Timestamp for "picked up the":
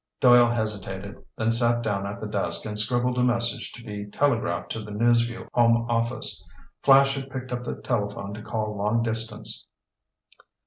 7.29-7.75